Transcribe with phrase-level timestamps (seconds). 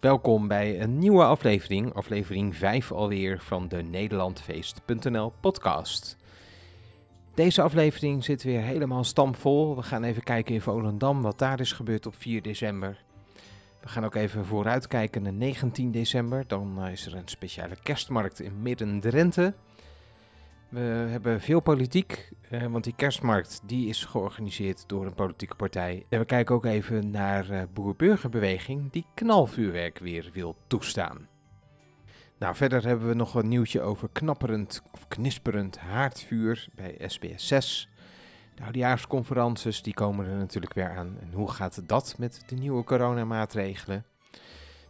[0.00, 6.16] Welkom bij een nieuwe aflevering, aflevering 5 alweer van de Nederlandfeest.nl podcast.
[7.34, 9.76] Deze aflevering zit weer helemaal stampvol.
[9.76, 13.04] We gaan even kijken in Volendam wat daar is gebeurd op 4 december.
[13.80, 16.44] We gaan ook even vooruitkijken naar 19 december.
[16.46, 19.54] Dan is er een speciale kerstmarkt in Midden-Drenthe.
[20.68, 26.06] We hebben veel politiek, eh, want die kerstmarkt die is georganiseerd door een politieke partij.
[26.08, 31.28] En we kijken ook even naar uh, boer-burgerbeweging die knalvuurwerk weer wil toestaan.
[32.38, 37.88] Nou, verder hebben we nog een nieuwtje over knapperend of knisperend haardvuur bij SBS 6.
[38.54, 41.16] De oudejaarsconferences die komen er natuurlijk weer aan.
[41.20, 44.04] En hoe gaat dat met de nieuwe coronamaatregelen?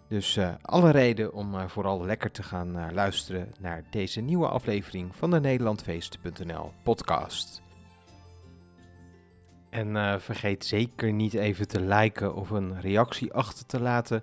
[0.09, 4.49] Dus uh, alle reden om uh, vooral lekker te gaan uh, luisteren naar deze nieuwe
[4.49, 7.63] aflevering van de Nederlandfeest.nl podcast.
[9.71, 14.23] En vergeet zeker niet even te liken of een reactie achter te laten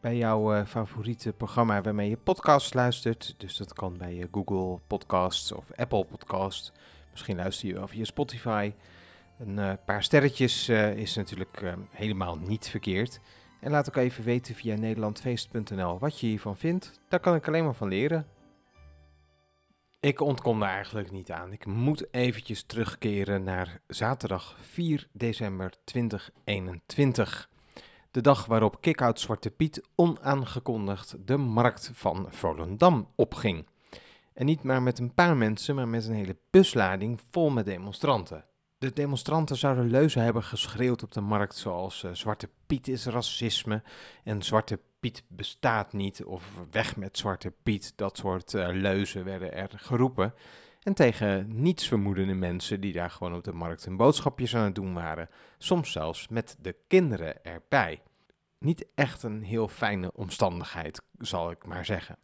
[0.00, 3.34] bij jouw favoriete programma waarmee je podcast luistert.
[3.36, 6.72] Dus dat kan bij Google Podcasts of Apple Podcasts.
[7.10, 8.72] Misschien luister je wel via Spotify.
[9.38, 13.20] Een paar sterretjes is natuurlijk helemaal niet verkeerd.
[13.62, 17.00] En laat ook even weten via nederlandfeest.nl wat je hiervan vindt.
[17.08, 18.26] Daar kan ik alleen maar van leren.
[20.00, 21.52] Ik ontkom daar eigenlijk niet aan.
[21.52, 27.48] Ik moet eventjes terugkeren naar zaterdag 4 december 2021.
[28.10, 33.66] De dag waarop Kickout Zwarte Piet onaangekondigd de markt van Volendam opging.
[34.34, 38.44] En niet maar met een paar mensen, maar met een hele buslading vol met demonstranten.
[38.82, 43.82] De demonstranten zouden leuzen hebben geschreeuwd op de markt zoals uh, Zwarte Piet is racisme
[44.24, 47.92] en Zwarte Piet bestaat niet of weg met Zwarte Piet.
[47.96, 50.34] Dat soort uh, leuzen werden er geroepen.
[50.82, 54.94] En tegen nietsvermoedende mensen die daar gewoon op de markt hun boodschapjes aan het doen
[54.94, 55.28] waren.
[55.58, 58.02] Soms zelfs met de kinderen erbij.
[58.58, 62.18] Niet echt een heel fijne omstandigheid, zal ik maar zeggen.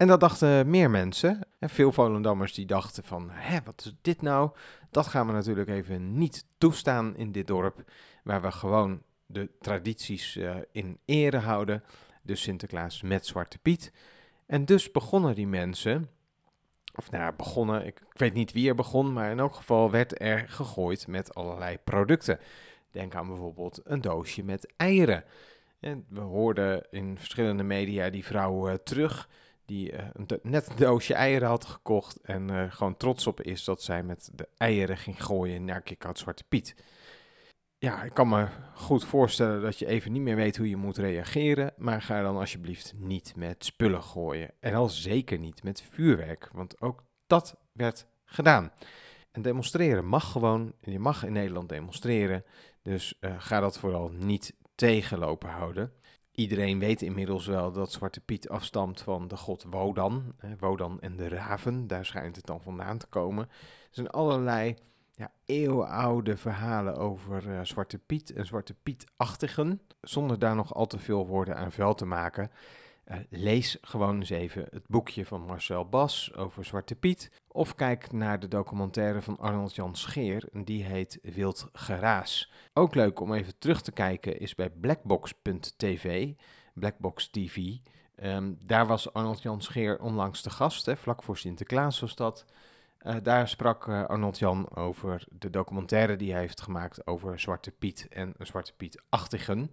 [0.00, 1.40] En dat dachten meer mensen.
[1.58, 4.50] En veel Volendammers die dachten van, hé, wat is dit nou?
[4.90, 7.84] Dat gaan we natuurlijk even niet toestaan in dit dorp,
[8.24, 11.82] waar we gewoon de tradities uh, in ere houden.
[12.22, 13.92] Dus Sinterklaas met Zwarte Piet.
[14.46, 16.10] En dus begonnen die mensen,
[16.94, 20.48] of nou begonnen, ik, weet niet wie er begon, maar in elk geval werd er
[20.48, 22.38] gegooid met allerlei producten.
[22.90, 25.24] Denk aan bijvoorbeeld een doosje met eieren.
[25.80, 29.28] En we hoorden in verschillende media die vrouw uh, terug
[29.70, 29.98] die uh,
[30.42, 34.30] net een doosje eieren had gekocht en uh, gewoon trots op is dat zij met
[34.34, 36.74] de eieren ging gooien naar Kikhout Zwarte Piet.
[37.78, 40.98] Ja, ik kan me goed voorstellen dat je even niet meer weet hoe je moet
[40.98, 44.50] reageren, maar ga dan alsjeblieft niet met spullen gooien.
[44.60, 48.72] En al zeker niet met vuurwerk, want ook dat werd gedaan.
[49.30, 52.44] En demonstreren mag gewoon, je mag in Nederland demonstreren,
[52.82, 55.92] dus uh, ga dat vooral niet tegenlopen houden.
[56.40, 60.34] Iedereen weet inmiddels wel dat Zwarte Piet afstamt van de god Wodan.
[60.58, 63.44] Wodan en de raven, daar schijnt het dan vandaan te komen.
[63.44, 64.74] Er zijn allerlei
[65.12, 69.80] ja, eeuwenoude verhalen over uh, Zwarte Piet en Zwarte Piet-achtigen.
[70.00, 72.50] Zonder daar nog al te veel woorden aan vuil te maken.
[73.10, 77.30] Uh, lees gewoon eens even het boekje van Marcel Bas over Zwarte Piet.
[77.48, 82.52] Of kijk naar de documentaire van Arnold Jan Scheer, die heet Wild Geraas.
[82.72, 86.32] Ook leuk om even terug te kijken is bij blackbox.tv,
[86.74, 87.56] Blackbox TV.
[88.22, 92.44] Um, daar was Arnold Jan Scheer onlangs de gast, hè, vlak voor Sinterklaas was dat.
[93.02, 97.70] Uh, daar sprak uh, Arnold Jan over de documentaire die hij heeft gemaakt over Zwarte
[97.70, 99.70] Piet en Zwarte Piet-achtigen.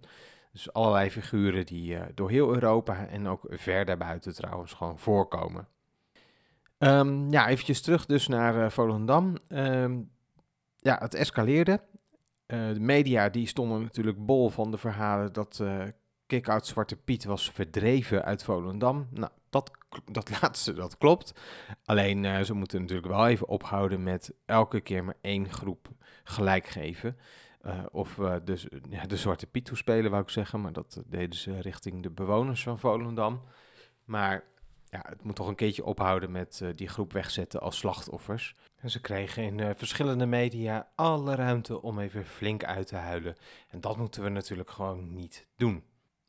[0.58, 5.68] Dus allerlei figuren die uh, door heel Europa en ook ver daarbuiten trouwens gewoon voorkomen.
[6.78, 9.36] Um, ja, eventjes terug dus naar uh, Volendam.
[9.48, 10.10] Um,
[10.78, 11.80] ja, het escaleerde.
[12.46, 15.62] Uh, de media die stonden natuurlijk bol van de verhalen dat
[16.26, 19.08] Kick-Out Zwarte Piet was verdreven uit Volendam.
[19.10, 19.70] Nou, dat,
[20.04, 21.32] dat laatste, dat klopt.
[21.84, 25.88] Alleen, ze moeten natuurlijk wel even ophouden met elke keer maar één groep
[26.24, 27.16] gelijk geven.
[27.66, 30.60] Uh, of dus, ja, de Zwarte Piet toespelen, wou ik zeggen.
[30.60, 33.42] Maar dat deden ze richting de bewoners van Volendam.
[34.04, 34.44] Maar
[34.90, 38.54] ja, het moet toch een keertje ophouden met die groep wegzetten als slachtoffers.
[38.76, 43.36] En ze kregen in verschillende media alle ruimte om even flink uit te huilen.
[43.68, 45.84] En dat moeten we natuurlijk gewoon niet doen.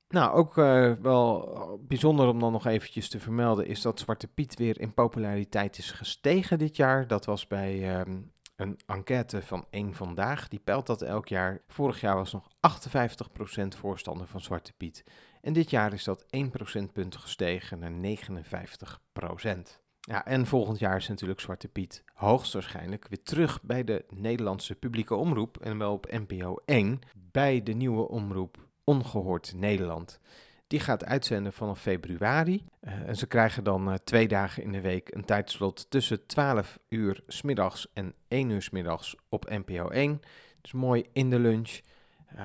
[0.09, 0.53] Nou, ook
[1.01, 5.77] wel bijzonder om dan nog eventjes te vermelden is dat Zwarte Piet weer in populariteit
[5.77, 7.07] is gestegen dit jaar.
[7.07, 8.21] Dat was bij ehm,
[8.59, 11.61] een enquête van één Vandaag, die peilt dat elk jaar.
[11.67, 15.03] Vorig jaar was nog 58% voorstander van Zwarte Piet.
[15.41, 19.81] En dit jaar is dat 1 procentpunt gestegen naar 59%.
[19.99, 25.15] Ja, en volgend jaar is natuurlijk Zwarte Piet hoogstwaarschijnlijk weer terug bij de Nederlandse publieke
[25.15, 25.57] omroep.
[25.57, 26.99] En wel op NPO 1
[27.31, 30.19] bij de nieuwe omroep Ongehoord Nederland.
[30.69, 32.65] Die gaat uitzenden vanaf februari.
[32.81, 36.79] Uh, en ze krijgen dan uh, twee dagen in de week een tijdslot tussen 12
[36.89, 40.21] uur s middags en 1 uur s middags op NPO 1.
[40.61, 41.79] Dus mooi in de lunch.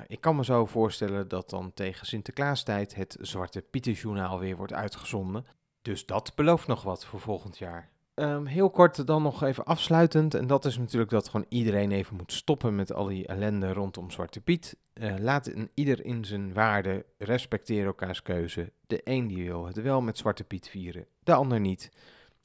[0.06, 5.46] Ik kan me zo voorstellen dat dan tegen Sinterklaastijd het Zwarte Pieterjournaal weer wordt uitgezonden.
[5.82, 7.90] Dus dat belooft nog wat voor volgend jaar.
[8.16, 10.34] Um, heel kort dan nog even afsluitend.
[10.34, 14.10] En dat is natuurlijk dat gewoon iedereen even moet stoppen met al die ellende rondom
[14.10, 14.76] Zwarte Piet.
[14.94, 18.72] Uh, laat ieder in zijn waarde, respecteer elkaars keuze.
[18.86, 21.90] De een die wil het wel met Zwarte Piet vieren, de ander niet.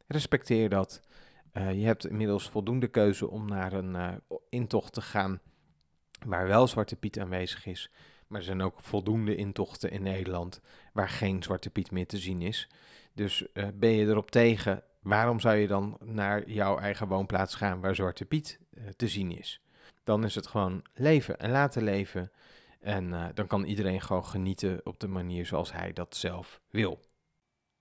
[0.08, 1.02] Respecteer dat.
[1.54, 4.14] Uh, je hebt inmiddels voldoende keuze om naar een uh,
[4.50, 5.40] intocht te gaan
[6.26, 7.92] waar wel Zwarte Piet aanwezig is.
[8.28, 10.62] Maar er zijn ook voldoende intochten in Nederland
[10.94, 12.70] waar geen Zwarte Piet meer te zien is.
[13.14, 17.96] Dus ben je erop tegen, waarom zou je dan naar jouw eigen woonplaats gaan waar
[17.96, 18.60] Zwarte Piet
[18.96, 19.62] te zien is?
[20.04, 22.32] Dan is het gewoon leven en laten leven.
[22.80, 27.00] En uh, dan kan iedereen gewoon genieten op de manier zoals hij dat zelf wil.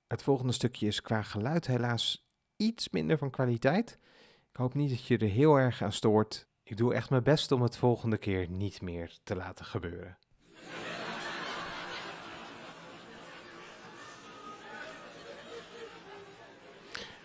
[0.06, 3.98] Het volgende stukje is qua geluid helaas iets minder van kwaliteit.
[4.50, 6.46] Ik hoop niet dat je er heel erg aan stoort.
[6.62, 10.19] Ik doe echt mijn best om het volgende keer niet meer te laten gebeuren.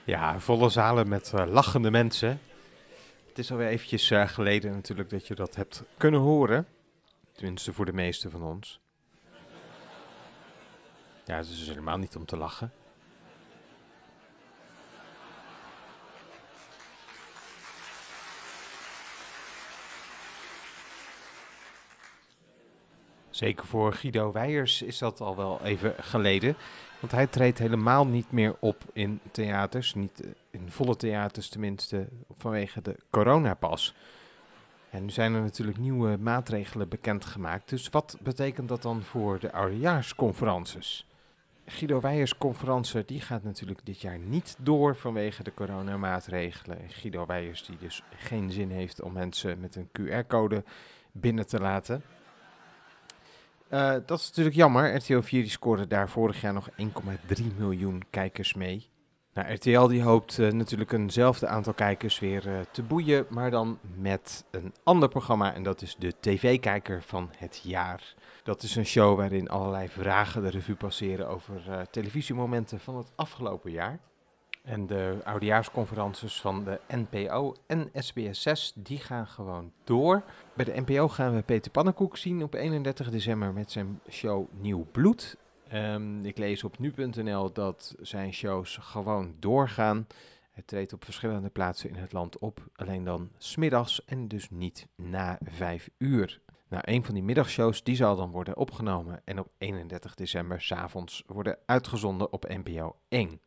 [0.06, 2.42] Ja, volle zalen met uh, lachende mensen.
[3.28, 6.68] Het is alweer eventjes uh, geleden natuurlijk dat je dat hebt kunnen horen.
[7.32, 8.80] Tenminste voor de meeste van ons.
[11.26, 12.72] Ja, het is dus helemaal niet om te lachen.
[23.30, 26.56] Zeker voor Guido Weijers is dat al wel even geleden.
[27.04, 29.94] Want hij treedt helemaal niet meer op in theaters.
[29.94, 32.08] Niet eh, in volle theaters tenminste,
[32.38, 33.96] vanwege de coronapas.
[34.90, 37.70] En nu zijn er natuurlijk nieuwe maatregelen bekendgemaakt.
[37.70, 41.08] Dus wat betekent dat dan voor de oudejaarsconferences?
[41.66, 46.78] Guido Weijers conferentie die gaat natuurlijk dit jaar niet door vanwege de coronamaatregelen.
[46.88, 50.64] Guido Weijers die dus geen zin heeft om mensen met een QR-code
[51.12, 52.04] binnen te laten.
[53.74, 54.96] Uh, dat is natuurlijk jammer.
[54.96, 56.78] RTL 4 die scoorde daar vorig jaar nog 1,3
[57.58, 58.90] miljoen kijkers mee.
[59.34, 63.80] Nou, RTL die hoopt uh, natuurlijk eenzelfde aantal kijkers weer uh, te boeien, maar dan
[63.96, 68.16] met een ander programma en dat is de TV-kijker van het jaar.
[68.44, 73.72] Dat is een show waarin allerlei vragen de revue passeren over televisiemomenten van het afgelopen
[73.72, 74.00] jaar.
[74.64, 80.24] En de oudejaarsconferences van de NPO en SBS6, die gaan gewoon door.
[80.54, 84.86] Bij de NPO gaan we Peter Pannenkoek zien op 31 december met zijn show Nieuw
[84.92, 85.38] Bloed.
[85.74, 90.08] Um, ik lees op nu.nl dat zijn shows gewoon doorgaan.
[90.52, 94.88] Hij treedt op verschillende plaatsen in het land op, alleen dan smiddags en dus niet
[94.96, 96.40] na vijf uur.
[96.68, 101.24] Nou, een van die middagshows die zal dan worden opgenomen en op 31 december s'avonds
[101.28, 103.40] worden uitgezonden op NPO 1.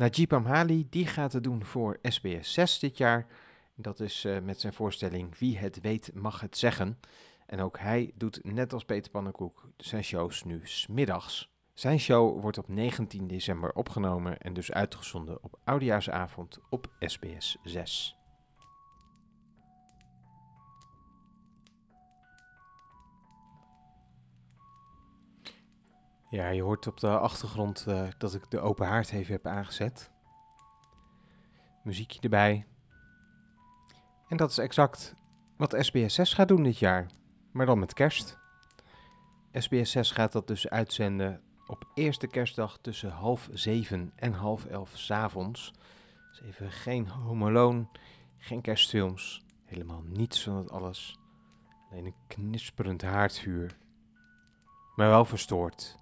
[0.00, 3.26] Najib Amhali die gaat het doen voor SBS 6 dit jaar.
[3.74, 6.98] Dat is uh, met zijn voorstelling Wie het weet mag het zeggen.
[7.46, 11.52] En ook hij doet net als Peter Pannenkoek zijn shows nu smiddags.
[11.74, 18.19] Zijn show wordt op 19 december opgenomen en dus uitgezonden op Oudejaarsavond op SBS 6.
[26.30, 30.10] Ja, je hoort op de achtergrond uh, dat ik de open haard even heb aangezet.
[31.82, 32.66] Muziekje erbij.
[34.28, 35.14] En dat is exact
[35.56, 37.06] wat SBS 6 gaat doen dit jaar,
[37.52, 38.38] maar dan met kerst.
[39.52, 44.90] SBS 6 gaat dat dus uitzenden op eerste kerstdag tussen half zeven en half elf
[44.94, 45.72] s'avonds.
[46.30, 47.86] Dus even geen Home
[48.38, 51.18] geen kerstfilms, helemaal niets van het alles.
[51.90, 53.76] Alleen een knisperend haardvuur.
[54.96, 55.98] Maar wel verstoord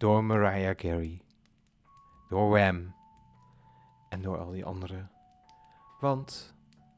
[0.00, 1.20] door Mariah Carey,
[2.28, 2.94] door Wham
[4.08, 5.10] en door al die anderen.
[5.98, 6.54] Want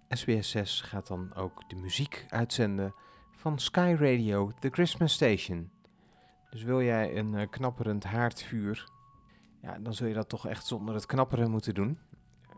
[0.08, 2.94] SBS 6 gaat dan ook de muziek uitzenden
[3.36, 5.70] van Sky Radio, The Christmas Station.
[6.50, 8.88] Dus wil jij een uh, knapperend haardvuur,
[9.62, 11.98] ja, dan zul je dat toch echt zonder het knapperen moeten doen.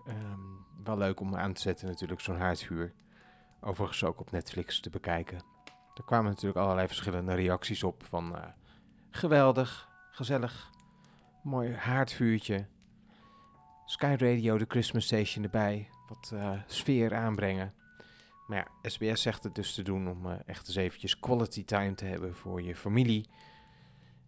[0.08, 2.92] Um, wel leuk om aan te zetten natuurlijk, zo'n haardvuur.
[3.60, 5.42] Overigens ook op Netflix te bekijken.
[5.94, 8.44] Er kwamen natuurlijk allerlei verschillende reacties op van uh,
[9.10, 10.70] geweldig, gezellig,
[11.42, 12.66] mooi haardvuurtje.
[13.84, 17.74] Sky Radio, de Christmas Station erbij, wat uh, sfeer aanbrengen.
[18.46, 22.04] Maar ja, SBS zegt het dus te doen om echt eens eventjes quality time te
[22.04, 23.28] hebben voor je familie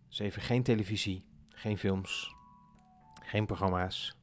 [0.08, 2.34] dus even geen televisie, geen films,
[3.22, 4.16] geen programma's.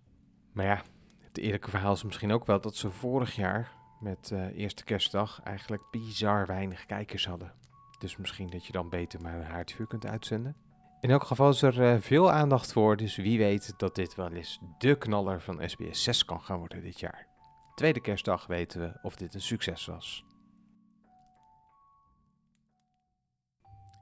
[0.51, 0.81] Maar ja,
[1.19, 5.41] het eerlijke verhaal is misschien ook wel dat ze vorig jaar met uh, eerste kerstdag
[5.43, 7.53] eigenlijk bizar weinig kijkers hadden.
[7.99, 10.55] Dus misschien dat je dan beter maar een haardvuur kunt uitzenden.
[11.03, 14.31] In elk geval is er eh, veel aandacht voor, dus wie weet dat dit wel
[14.31, 17.27] eens de knaller van SBS 6 kan gaan worden dit jaar.
[17.75, 20.25] Tweede kerstdag weten we of dit een succes was.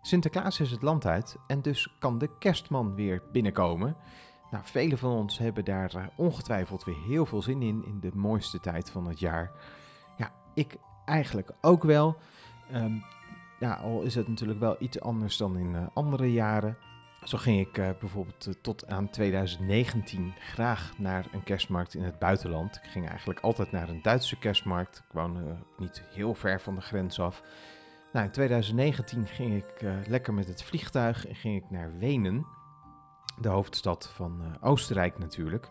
[0.01, 3.95] Sinterklaas is het land uit en dus kan de kerstman weer binnenkomen.
[4.51, 8.11] Nou, velen van ons hebben daar eh, ongetwijfeld weer heel veel zin in, in de
[8.13, 9.51] mooiste tijd van het jaar.
[10.17, 12.17] Ja, ik eigenlijk ook wel.
[12.71, 12.95] Ehm,
[13.59, 16.77] ja, al is het natuurlijk wel iets anders dan in uh, andere jaren.
[17.23, 22.19] Zo ging ik uh, bijvoorbeeld uh, tot aan 2019 graag naar een kerstmarkt in het
[22.19, 22.75] buitenland.
[22.75, 24.97] Ik ging eigenlijk altijd naar een Duitse kerstmarkt.
[24.97, 27.43] Ik woonde niet heel ver van de grens af.
[28.13, 32.45] Nou, in 2019 ging ik lekker met het vliegtuig en ging ik naar Wenen
[33.39, 35.69] de hoofdstad van Oostenrijk natuurlijk.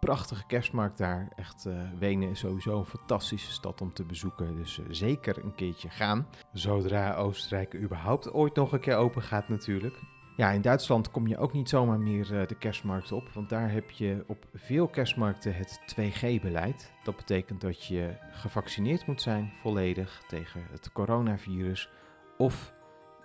[0.00, 1.32] Prachtige kerstmarkt daar.
[1.36, 4.56] Echt, Wenen is sowieso een fantastische stad om te bezoeken.
[4.56, 6.26] Dus zeker een keertje gaan.
[6.52, 9.98] Zodra Oostenrijk überhaupt ooit nog een keer open gaat natuurlijk.
[10.40, 13.28] Ja, in Duitsland kom je ook niet zomaar meer de kerstmarkt op.
[13.28, 16.92] Want daar heb je op veel kerstmarkten het 2G-beleid.
[17.04, 21.90] Dat betekent dat je gevaccineerd moet zijn volledig tegen het coronavirus.
[22.38, 22.72] Of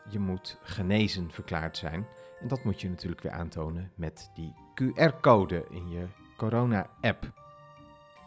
[0.09, 2.07] je moet genezen verklaard zijn.
[2.41, 6.05] En dat moet je natuurlijk weer aantonen met die QR-code in je
[6.37, 7.31] corona-app.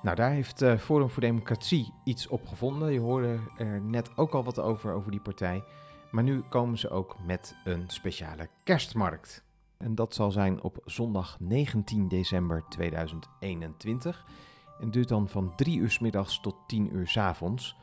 [0.02, 2.92] Nou, daar heeft uh, Forum voor Democratie iets op gevonden.
[2.92, 5.64] Je hoorde er net ook al wat over, over die partij.
[6.10, 9.44] Maar nu komen ze ook met een speciale kerstmarkt.
[9.76, 14.24] En dat zal zijn op zondag 19 december 2021.
[14.80, 17.76] En duurt dan van 3 uur s middags tot 10 uur s avonds.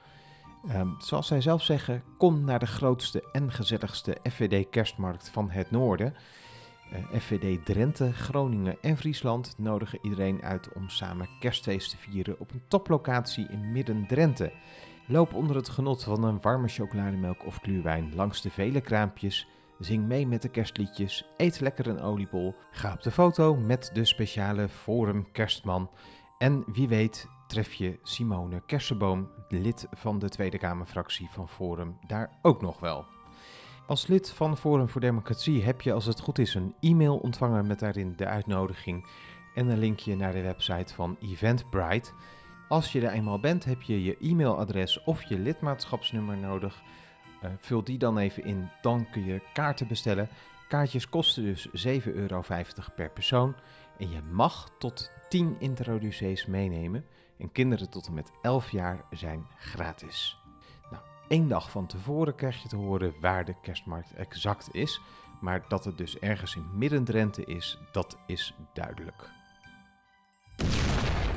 [0.71, 5.71] Um, zoals zij zelf zeggen, kom naar de grootste en gezelligste FVD kerstmarkt van het
[5.71, 6.13] noorden.
[6.93, 12.51] Uh, FVD Drenthe, Groningen en Friesland nodigen iedereen uit om samen kerstfeest te vieren op
[12.51, 14.51] een toplocatie in Midden-Drenthe.
[15.07, 19.47] Loop onder het genot van een warme chocolademelk of kluurwijn langs de vele kraampjes,
[19.79, 24.05] zing mee met de kerstliedjes, eet lekker een oliebol, ga op de foto met de
[24.05, 25.89] speciale Forum Kerstman
[26.37, 32.39] en wie weet tref je Simone Kersenboom, lid van de Tweede Kamerfractie van Forum, daar
[32.41, 33.05] ook nog wel.
[33.87, 37.67] Als lid van Forum voor Democratie heb je als het goed is een e-mail ontvangen
[37.67, 39.07] met daarin de uitnodiging
[39.55, 42.11] en een linkje naar de website van Eventbrite.
[42.67, 46.81] Als je er eenmaal bent, heb je je e-mailadres of je lidmaatschapsnummer nodig.
[47.43, 50.29] Uh, vul die dan even in, dan kun je kaarten bestellen.
[50.67, 52.43] Kaartjes kosten dus 7,50 euro
[52.95, 53.55] per persoon
[53.97, 57.05] en je mag tot 10 introducees meenemen.
[57.37, 60.37] En kinderen tot en met 11 jaar zijn gratis.
[60.91, 65.01] Nou, één dag van tevoren krijg je te horen waar de kerstmarkt exact is.
[65.41, 69.29] Maar dat het dus ergens in Midden-Drenthe is, dat is duidelijk.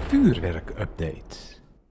[0.09, 1.37] Vuurwerk-update.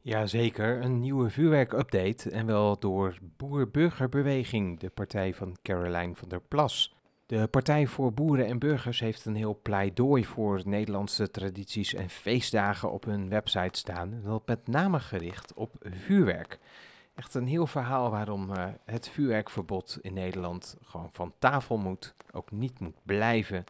[0.02, 2.30] Jazeker, een nieuwe vuurwerk-update.
[2.30, 6.96] En wel door Boer-Burgerbeweging, de partij van Caroline van der Plas.
[7.26, 12.92] De Partij voor Boeren en Burgers heeft een heel pleidooi voor Nederlandse tradities en feestdagen
[12.92, 14.14] op hun website staan.
[14.14, 16.60] En dat met name gericht op vuurwerk.
[17.16, 22.52] Echt een heel verhaal waarom uh, het vuurwerkverbod in Nederland gewoon van tafel moet, ook
[22.52, 23.64] niet moet blijven.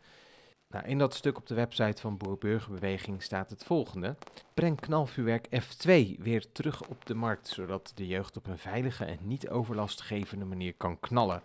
[0.70, 4.16] Nou, in dat stuk op de website van Boer-Burgerbeweging staat het volgende.
[4.54, 9.18] Breng knalvuurwerk F2 weer terug op de markt, zodat de jeugd op een veilige en
[9.22, 11.42] niet overlastgevende manier kan knallen.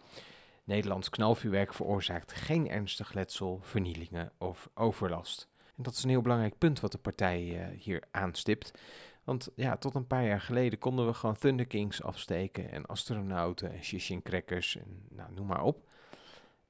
[0.64, 5.48] Nederlands knalvuurwerk veroorzaakt geen ernstig letsel, vernielingen of overlast.
[5.76, 8.72] En dat is een heel belangrijk punt wat de partij uh, hier aanstipt.
[9.24, 13.72] Want ja, tot een paar jaar geleden konden we gewoon Thunder Kings afsteken en astronauten
[13.72, 15.88] en shishin crackers en nou, noem maar op.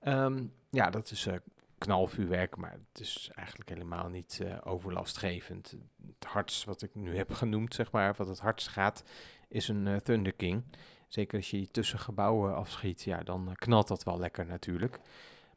[0.04, 1.34] Um, ja, dat is uh,
[1.82, 5.76] knalvuurwerk, maar het is eigenlijk helemaal niet uh, overlastgevend.
[6.06, 9.04] Het hardst wat ik nu heb genoemd, zeg maar, wat het hardst gaat,
[9.48, 10.64] is een Thunder King.
[11.12, 15.00] Zeker als je tussen gebouwen afschiet, ja, dan eh, knalt dat wel lekker natuurlijk.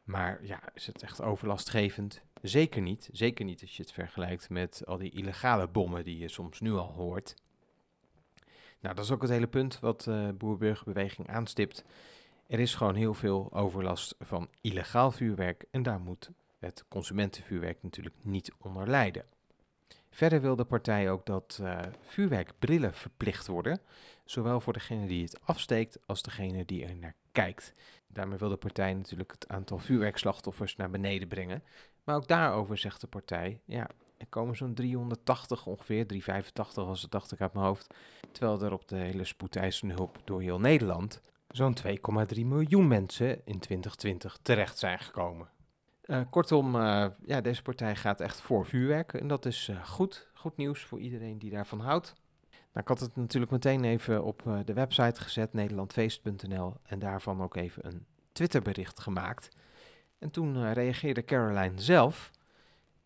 [0.04, 2.22] Maar ja, is het echt overlastgevend?
[2.42, 3.10] Zeker niet.
[3.12, 6.72] Zeker niet als je het vergelijkt met al die illegale bommen die je soms nu
[6.72, 7.36] al hoort.
[8.80, 11.84] Nou, dat is ook het hele punt wat uh, Boerburgerbeweging aanstipt.
[12.48, 18.16] Er is gewoon heel veel overlast van illegaal vuurwerk en daar moet het consumentenvuurwerk natuurlijk
[18.22, 19.26] niet onder lijden.
[20.10, 23.82] Verder wil de partij ook dat uh, vuurwerkbrillen verplicht worden,
[24.26, 27.74] zowel voor degene die het afsteekt als degene die er naar kijkt.
[28.08, 31.64] Daarmee wil de partij natuurlijk het aantal vuurwerkslachtoffers naar beneden brengen.
[32.04, 37.12] Maar ook daarover zegt de partij, ja, er komen zo'n 380 ongeveer, 385 was het
[37.12, 37.94] dacht ik uit mijn hoofd,
[38.32, 41.22] terwijl er op de hele spoedeisende hulp door heel Nederland
[41.56, 41.78] zo'n
[42.36, 45.50] 2,3 miljoen mensen in 2020 terecht zijn gekomen.
[46.06, 49.14] Uh, kortom, uh, ja, deze partij gaat echt voor vuurwerk.
[49.14, 50.30] En dat is uh, goed.
[50.34, 52.14] Goed nieuws voor iedereen die daarvan houdt.
[52.50, 56.74] Nou, ik had het natuurlijk meteen even op de website gezet, nederlandfeest.nl.
[56.84, 59.50] En daarvan ook even een Twitterbericht gemaakt.
[60.20, 62.32] En toen reageerde Caroline zelf.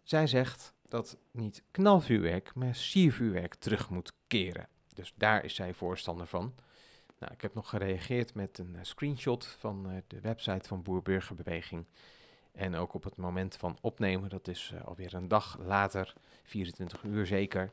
[0.03, 4.67] Zij zegt dat niet knalvuurwerk, maar siervuurwerk terug moet keren.
[4.93, 6.53] Dus daar is zij voorstander van.
[7.19, 11.85] Nou, ik heb nog gereageerd met een uh, screenshot van uh, de website van Boerburgerbeweging.
[12.51, 17.03] En ook op het moment van opnemen, dat is uh, alweer een dag later, 24
[17.03, 17.71] uur zeker,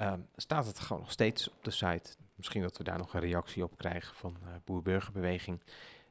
[0.00, 2.16] um, staat het gewoon nog steeds op de site.
[2.34, 5.60] Misschien dat we daar nog een reactie op krijgen van Boerburgerbeweging.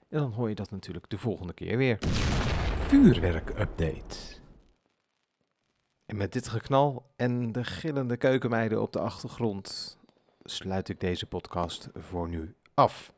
[0.09, 1.97] En dan hoor je dat natuurlijk de volgende keer weer.
[2.87, 4.39] Vuurwerk-update.
[6.05, 9.97] En met dit geknal en de gillende keukenmeiden op de achtergrond
[10.43, 13.13] sluit ik deze podcast voor nu af.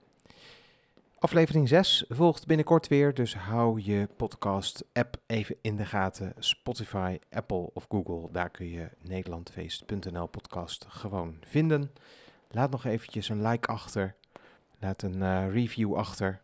[1.20, 6.34] Aflevering 6 volgt binnenkort weer, dus hou je podcast-app even in de gaten.
[6.38, 11.92] Spotify, Apple of Google, daar kun je Nederlandfeest.nl podcast gewoon vinden.
[12.50, 14.16] Laat nog eventjes een like achter,
[14.80, 16.42] laat een uh, review achter.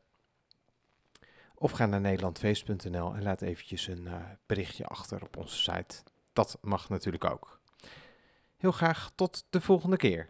[1.55, 6.03] Of ga naar nederlandfeest.nl en laat eventjes een uh, berichtje achter op onze site.
[6.33, 7.59] Dat mag natuurlijk ook.
[8.57, 10.29] Heel graag tot de volgende keer.